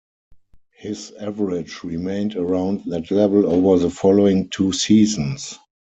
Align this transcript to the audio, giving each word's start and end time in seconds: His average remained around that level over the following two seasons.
His 0.79 1.11
average 1.19 1.83
remained 1.83 2.35
around 2.35 2.85
that 2.85 3.11
level 3.11 3.45
over 3.45 3.77
the 3.77 3.91
following 3.91 4.49
two 4.49 4.73
seasons. 4.73 5.59